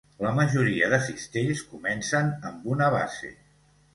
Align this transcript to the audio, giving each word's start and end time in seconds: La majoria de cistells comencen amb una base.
La 0.25 0.29
majoria 0.37 0.87
de 0.93 0.97
cistells 1.07 1.61
comencen 1.75 2.33
amb 2.51 2.67
una 2.77 2.91
base. 2.99 3.33